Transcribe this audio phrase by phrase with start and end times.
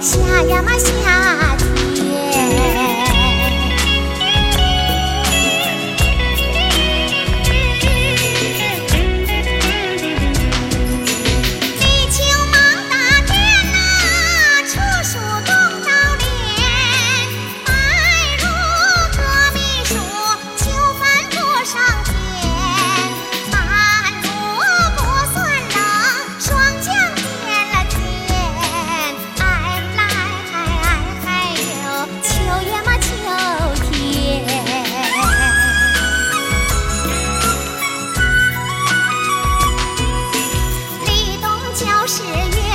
[0.00, 1.71] 下呀嘛，下。
[41.74, 42.71] 就是月